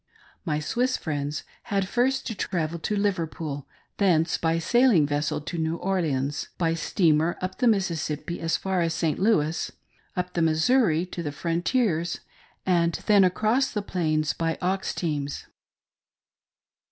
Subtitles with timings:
[0.45, 3.67] My Swiss friends had first to travel to Liverpool;
[3.97, 8.81] thence by sail ing vessel to New Orleans; by steamer up the Mississippi as far
[8.81, 9.19] as St.
[9.19, 9.71] Louis;
[10.15, 12.19] up the Missouri to the frontiers;
[12.65, 15.45] and then across the Plains by ox teams.